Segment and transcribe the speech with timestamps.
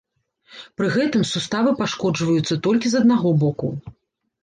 [0.79, 3.75] Пры гэтым суставы пашкоджваюцца толькі з аднаго боку.